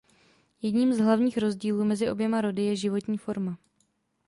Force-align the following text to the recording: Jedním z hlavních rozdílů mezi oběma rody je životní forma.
Jedním 0.61 0.93
z 0.93 0.97
hlavních 0.97 1.37
rozdílů 1.37 1.85
mezi 1.85 2.09
oběma 2.11 2.41
rody 2.41 2.61
je 2.63 2.75
životní 2.75 3.17
forma. 3.17 3.57